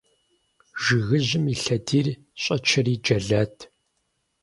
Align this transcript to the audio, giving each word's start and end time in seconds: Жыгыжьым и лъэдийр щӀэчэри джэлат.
Жыгыжьым 0.83 1.45
и 1.53 1.55
лъэдийр 1.61 2.07
щӀэчэри 2.41 2.95
джэлат. 3.03 3.55